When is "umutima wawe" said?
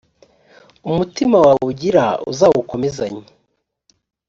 0.89-1.63